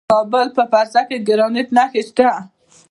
[0.03, 2.29] د کابل په فرزه کې د ګرانیټ نښې شته.